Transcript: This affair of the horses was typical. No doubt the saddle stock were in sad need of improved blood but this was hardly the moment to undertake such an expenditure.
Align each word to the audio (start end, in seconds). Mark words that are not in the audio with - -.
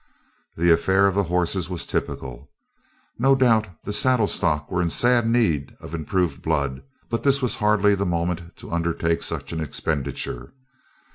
This 0.57 0.71
affair 0.79 1.05
of 1.05 1.13
the 1.13 1.25
horses 1.25 1.69
was 1.69 1.85
typical. 1.85 2.49
No 3.19 3.35
doubt 3.35 3.67
the 3.83 3.93
saddle 3.93 4.25
stock 4.25 4.71
were 4.71 4.81
in 4.81 4.89
sad 4.89 5.27
need 5.27 5.75
of 5.79 5.93
improved 5.93 6.41
blood 6.41 6.81
but 7.07 7.21
this 7.21 7.39
was 7.39 7.57
hardly 7.57 7.93
the 7.93 8.03
moment 8.03 8.55
to 8.55 8.71
undertake 8.71 9.21
such 9.21 9.53
an 9.53 9.61
expenditure. 9.61 10.53